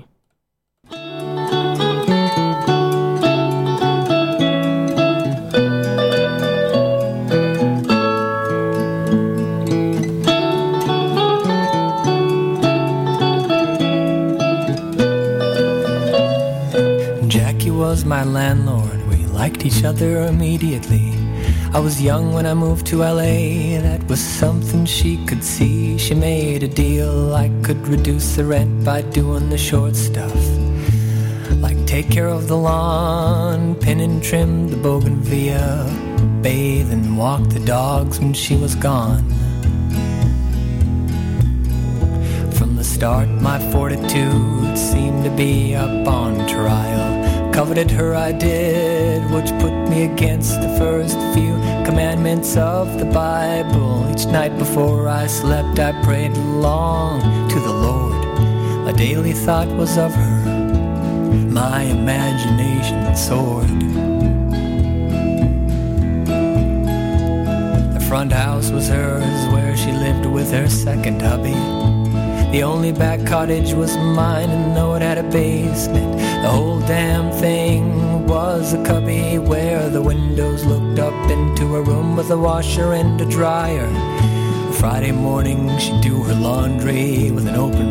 Was 17.98 18.04
my 18.04 18.22
landlord. 18.22 19.08
We 19.08 19.26
liked 19.26 19.66
each 19.66 19.82
other 19.82 20.22
immediately. 20.22 21.12
I 21.74 21.80
was 21.80 22.00
young 22.00 22.32
when 22.32 22.46
I 22.46 22.54
moved 22.54 22.86
to 22.88 22.98
LA. 22.98 23.80
That 23.82 24.04
was 24.06 24.20
something 24.20 24.86
she 24.86 25.16
could 25.26 25.42
see. 25.42 25.98
She 25.98 26.14
made 26.14 26.62
a 26.62 26.68
deal 26.68 27.34
I 27.34 27.50
could 27.64 27.88
reduce 27.88 28.36
the 28.36 28.44
rent 28.44 28.84
by 28.84 29.02
doing 29.02 29.50
the 29.50 29.58
short 29.58 29.96
stuff. 29.96 30.38
Like 31.56 31.78
take 31.86 32.08
care 32.08 32.28
of 32.28 32.46
the 32.46 32.56
lawn, 32.56 33.74
pin 33.74 33.98
and 33.98 34.22
trim 34.22 34.68
the 34.68 34.76
bougainvillea, 34.76 36.40
bathe 36.40 36.92
and 36.92 37.18
walk 37.18 37.48
the 37.48 37.64
dogs 37.66 38.20
when 38.20 38.32
she 38.32 38.54
was 38.54 38.76
gone. 38.76 39.24
From 42.52 42.76
the 42.76 42.84
start, 42.84 43.28
my 43.28 43.58
fortitude 43.72 44.78
seemed 44.78 45.24
to 45.24 45.30
be 45.30 45.74
up 45.74 46.06
on 46.06 46.46
trial. 46.46 47.17
Coveted 47.58 47.90
her, 47.90 48.14
I 48.14 48.30
did, 48.30 49.28
which 49.32 49.50
put 49.60 49.72
me 49.90 50.04
against 50.04 50.60
the 50.60 50.68
first 50.78 51.16
few 51.34 51.54
commandments 51.84 52.56
of 52.56 53.00
the 53.00 53.04
Bible. 53.06 54.08
Each 54.12 54.26
night 54.26 54.56
before 54.58 55.08
I 55.08 55.26
slept, 55.26 55.80
I 55.80 55.90
prayed 56.04 56.36
along 56.36 57.48
to 57.50 57.58
the 57.58 57.72
Lord. 57.72 58.24
My 58.84 58.92
daily 58.92 59.32
thought 59.32 59.66
was 59.66 59.98
of 59.98 60.14
her, 60.14 60.40
my 61.50 61.82
imagination 61.82 63.16
soared. 63.16 63.66
The 67.92 68.06
front 68.06 68.30
house 68.30 68.70
was 68.70 68.86
hers, 68.86 69.52
where 69.52 69.76
she 69.76 69.90
lived 69.90 70.26
with 70.26 70.52
her 70.52 70.68
second 70.68 71.20
hubby. 71.20 71.97
The 72.52 72.62
only 72.62 72.92
back 72.92 73.26
cottage 73.26 73.74
was 73.74 73.94
mine, 73.96 74.48
and 74.48 74.74
though 74.74 74.94
it 74.94 75.02
had 75.02 75.18
a 75.18 75.22
basement, 75.22 76.12
the 76.42 76.48
whole 76.48 76.80
damn 76.80 77.30
thing 77.32 78.26
was 78.26 78.72
a 78.72 78.82
cubby 78.84 79.38
where 79.38 79.90
the 79.90 80.00
windows 80.00 80.64
looked 80.64 80.98
up 80.98 81.30
into 81.30 81.76
a 81.76 81.82
room 81.82 82.16
with 82.16 82.30
a 82.30 82.38
washer 82.38 82.94
and 82.94 83.20
a 83.20 83.26
dryer. 83.26 83.88
Friday 84.72 85.12
morning, 85.12 85.78
she'd 85.78 86.00
do 86.00 86.22
her 86.22 86.34
laundry 86.34 87.30
with 87.30 87.46
an 87.46 87.54
open 87.54 87.87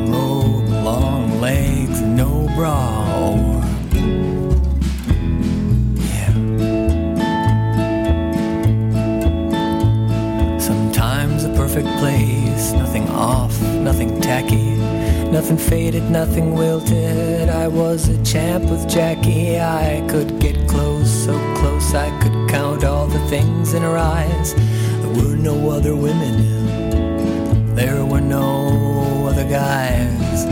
faded, 15.68 16.04
nothing 16.10 16.54
wilted. 16.54 17.50
I 17.50 17.68
was 17.68 18.08
a 18.08 18.24
champ 18.24 18.64
with 18.70 18.88
Jackie. 18.88 19.60
I 19.60 20.06
could 20.10 20.40
get 20.40 20.68
close, 20.68 21.26
so 21.26 21.34
close 21.56 21.94
I 21.94 22.10
could 22.22 22.50
count 22.50 22.84
all 22.86 23.08
the 23.08 23.20
things 23.28 23.74
in 23.74 23.82
her 23.82 23.98
eyes. 23.98 24.54
There 24.54 25.10
were 25.10 25.36
no 25.36 25.70
other 25.70 25.96
women, 25.96 27.76
there 27.76 28.06
were 28.06 28.22
no 28.22 29.28
other 29.28 29.48
guys. 29.48 30.44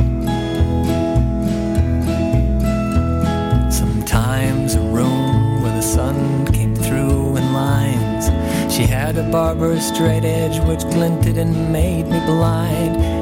Sometimes 3.74 4.76
a 4.76 4.82
room 4.82 5.61
where 5.61 5.76
the 5.76 5.82
sun 5.82 6.45
came 6.51 6.76
through 6.76 7.38
in 7.38 7.53
lines. 7.53 8.26
She 8.74 8.84
had 8.84 9.18
a 9.18 9.24
barber's 9.32 9.86
straight 9.86 10.26
edge 10.26 10.59
which 10.68 10.82
glinted 10.93 11.38
and 11.38 11.72
made 11.72 12.07
me 12.07 12.20
blind. 12.26 13.14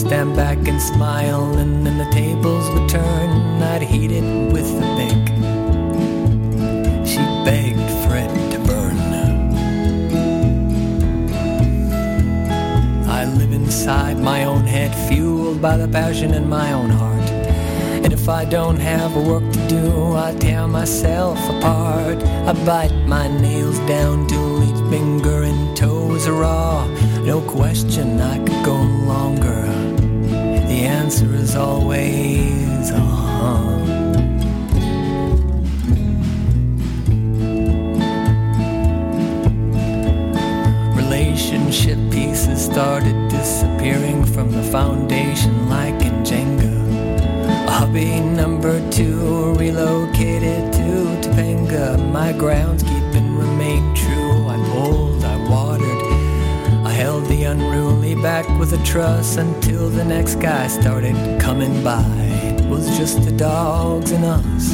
Stand 0.00 0.34
back 0.34 0.56
and 0.66 0.80
smile, 0.80 1.58
and 1.58 1.86
then 1.86 1.98
the 1.98 2.10
tables 2.10 2.68
would 2.70 2.88
turn. 2.88 3.62
I'd 3.62 3.82
heat 3.82 4.10
it 4.10 4.52
with 4.52 4.68
the 4.80 4.86
pick. 4.98 5.22
She 7.06 7.18
begged 7.44 7.90
for 8.02 8.16
it 8.16 8.32
to 8.52 8.58
burn. 8.66 8.98
I 13.08 13.26
live 13.26 13.52
inside 13.52 14.18
my 14.18 14.44
own 14.44 14.64
head, 14.64 14.92
fueled 15.08 15.60
by 15.60 15.76
the 15.76 15.88
passion 15.88 16.32
in 16.32 16.48
my 16.48 16.72
own 16.72 16.88
heart. 16.88 17.28
And 18.02 18.12
if 18.14 18.26
I 18.28 18.46
don't 18.46 18.80
have 18.80 19.14
a 19.16 19.20
work 19.20 19.52
to 19.52 19.68
do, 19.68 20.16
I 20.16 20.34
tear 20.38 20.66
myself 20.66 21.38
apart. 21.50 22.18
I 22.48 22.52
bite 22.64 22.96
my 23.06 23.28
nails 23.28 23.78
down 23.80 24.26
till 24.26 24.62
each 24.64 24.90
finger 24.90 25.42
and 25.42 25.76
toe 25.76 26.14
is 26.14 26.26
raw. 26.26 26.86
No 27.24 27.42
question 27.42 28.18
I 28.18 28.38
could 28.38 28.64
go 28.64 28.76
longer. 29.12 29.49
The 30.80 30.86
answer 30.86 31.34
is 31.34 31.56
always 31.56 32.90
uh 32.90 32.98
huh. 32.98 33.76
Relationship 40.96 41.98
pieces 42.10 42.64
started 42.64 43.28
disappearing 43.28 44.24
from 44.24 44.52
the 44.52 44.62
foundation 44.62 45.68
like 45.68 46.00
in 46.02 46.24
Jenga. 46.24 47.68
Hobby 47.68 48.20
number 48.20 48.80
two 48.90 49.52
relocated 49.56 50.72
to 50.72 50.88
Topanga. 51.20 52.10
My 52.10 52.32
groundskeeping 52.32 52.89
unruly 57.50 58.14
back 58.14 58.46
with 58.60 58.72
a 58.72 58.84
truss 58.84 59.36
until 59.36 59.88
the 59.90 60.04
next 60.04 60.36
guy 60.36 60.68
started 60.68 61.16
coming 61.40 61.82
by. 61.82 62.04
It 62.44 62.64
was 62.70 62.96
just 62.96 63.24
the 63.24 63.32
dogs 63.32 64.12
and 64.12 64.24
us. 64.24 64.72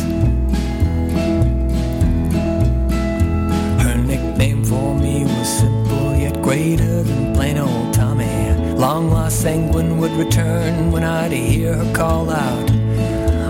Her 3.82 3.96
nickname 3.96 4.62
for 4.62 4.94
me 4.94 5.24
was 5.24 5.48
simple 5.48 6.16
yet 6.16 6.42
greater 6.42 7.02
than 7.02 7.34
plain 7.34 7.56
old 7.56 7.94
Tommy. 7.94 8.52
Long 8.74 9.10
lost 9.10 9.40
sanguine 9.40 9.96
would 9.96 10.12
return 10.12 10.92
when 10.92 11.02
I'd 11.02 11.32
hear 11.32 11.72
her 11.72 11.94
call 11.94 12.28
out. 12.28 12.70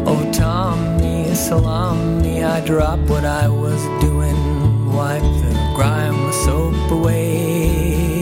Oh, 0.06 0.30
Tommy, 0.32 1.34
salami, 1.34 2.44
I 2.44 2.64
drop 2.64 3.00
what 3.00 3.24
I 3.24 3.48
was 3.48 3.82
doing, 4.00 4.38
wipe 4.86 5.20
the 5.20 5.72
grime 5.74 6.26
with 6.26 6.34
soap 6.36 6.90
away. 6.92 8.15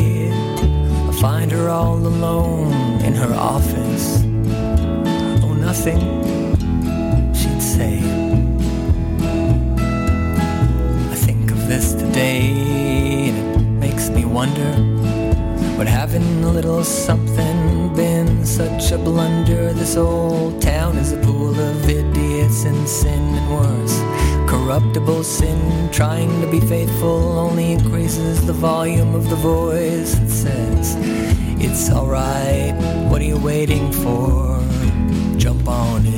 Find 1.25 1.51
her 1.53 1.70
all 1.70 1.97
alone 1.97 3.01
in 3.01 3.14
her 3.14 3.33
office. 3.33 4.22
Oh, 5.43 5.55
nothing, 5.55 5.99
she'd 7.33 7.62
say. 7.62 7.97
I 11.11 11.14
think 11.14 11.51
of 11.51 11.66
this 11.66 11.95
today, 11.95 13.31
and 13.31 13.57
it 13.57 13.59
makes 13.81 14.11
me 14.11 14.27
wonder. 14.27 14.70
Would 15.79 15.89
having 15.89 16.45
a 16.45 16.53
little 16.53 16.85
something 16.85 17.95
been 17.97 18.45
such 18.45 18.93
a 18.93 18.99
blunder? 18.99 19.72
This 19.72 19.97
old 19.97 20.61
town 20.61 20.99
is 20.99 21.12
a 21.12 21.16
pool 21.22 21.59
of 21.59 21.89
idiots 21.89 22.64
and 22.64 22.87
sin 22.87 23.22
and 23.35 23.51
worse. 23.51 24.34
Corruptible 24.65 25.23
sin, 25.25 25.91
trying 25.93 26.41
to 26.41 26.51
be 26.51 26.59
faithful, 26.59 27.39
only 27.39 27.73
increases 27.73 28.47
the 28.47 28.55
volume 28.55 29.15
of 29.15 29.29
the 29.29 29.37
voice 29.37 30.15
that 30.15 30.31
says, 30.31 30.97
It's 31.62 31.91
alright, 31.91 32.75
what 33.11 33.21
are 33.21 33.27
you 33.27 33.37
waiting 33.37 33.93
for? 33.93 34.59
Jump 35.37 35.69
on 35.69 36.07
in. 36.07 36.14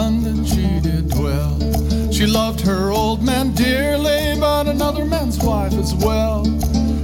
London 0.00 0.46
she 0.46 0.80
did 0.80 1.10
dwell. 1.10 1.58
She 2.10 2.24
loved 2.24 2.62
her 2.62 2.90
old 2.90 3.22
man 3.22 3.52
dearly, 3.52 4.34
but 4.40 4.66
another 4.66 5.04
man's 5.04 5.38
wife 5.38 5.74
as 5.74 5.94
well. 5.94 6.42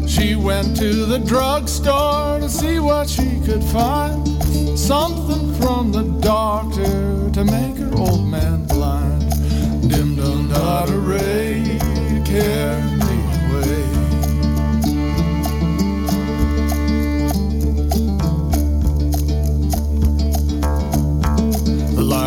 She 0.07 0.34
went 0.34 0.78
to 0.78 1.05
the 1.05 1.18
drugstore 1.18 2.40
to 2.40 2.49
see 2.49 2.78
what 2.78 3.07
she 3.11 3.38
could 3.44 3.62
find. 3.64 4.26
Something 4.78 5.53
from 5.61 5.92
the 5.92 6.05
doctor 6.20 7.30
to 7.36 7.44
make 7.44 7.76
her 7.76 7.92
old 7.97 8.26
man 8.26 8.64
blind. 8.64 9.30
Dim 9.90 10.16
dum 10.16 10.49
da 10.49 10.86
da 10.86 10.97
ray, 10.97 11.78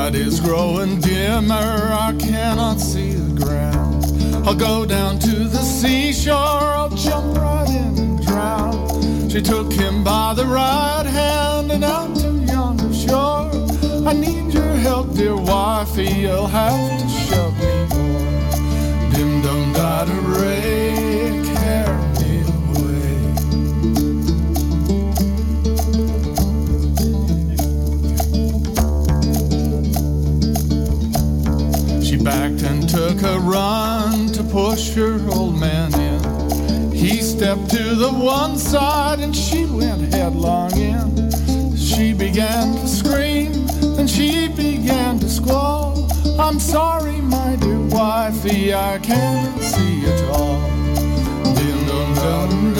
light 0.10 0.20
is 0.20 0.40
growing 0.40 1.00
dimmer, 1.02 1.54
I 1.54 2.16
cannot 2.20 2.80
see 2.80 3.14
the 3.14 3.46
ground. 3.46 4.06
I'll 4.48 4.56
go 4.56 4.84
down 4.86 5.20
to 5.20 5.48
the 5.48 5.62
seashore, 5.62 6.36
I'll 6.36 6.90
jump 6.90 7.38
right 7.38 7.70
in 7.70 7.98
and 7.98 8.26
drown. 8.26 9.30
She 9.30 9.42
took 9.42 9.72
him 9.72 10.04
by 10.04 10.34
the 10.34 10.46
right 10.46 11.06
hand 11.06 11.72
and 11.72 11.84
out 11.84 12.16
to 12.22 12.32
yonder 12.52 12.92
shore. 12.94 13.52
I 14.08 14.14
need 14.14 14.52
your 14.52 14.74
help, 14.88 15.14
dear 15.14 15.36
wifey, 15.36 16.10
you'll 16.24 16.48
have 16.48 17.02
to 17.02 17.08
shove 17.28 17.56
me 17.60 17.76
more. 17.94 19.12
Dim 19.12 19.42
dum 19.44 19.74
da 19.74 20.06
da 20.06 20.42
ray, 20.42 21.44
backed 32.24 32.64
and 32.64 32.88
took 32.88 33.22
a 33.24 33.40
run 33.40 34.28
to 34.34 34.44
push 34.44 34.94
her 34.96 35.20
old 35.32 35.60
man 35.60 35.94
in. 35.94 36.92
He 36.92 37.22
stepped 37.22 37.70
to 37.72 37.96
the 37.96 38.12
one 38.12 38.58
side 38.58 39.20
and 39.20 39.36
she 39.36 39.66
went 39.66 40.14
headlong 40.14 40.78
in. 40.78 41.78
She 41.78 42.14
began 42.14 42.76
to 42.76 42.88
scream, 42.88 43.52
and 43.98 44.10
she 44.10 44.48
began 44.48 45.20
to 45.20 45.30
squall. 45.30 46.08
I'm 46.40 46.60
sorry, 46.60 47.20
my 47.20 47.58
dear 47.58 47.80
wifey, 47.88 48.74
I 48.74 49.00
can't 49.00 49.62
see 49.62 50.06
at 50.06 50.24
all. 50.30 50.80
Dum 52.20 52.74